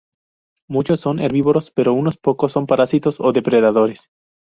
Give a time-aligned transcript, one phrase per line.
[0.67, 4.09] Muchos son herbívoros, pero unos pocos son parásitos o depredadores.